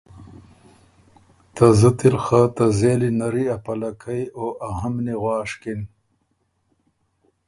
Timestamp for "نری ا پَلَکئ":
3.19-4.23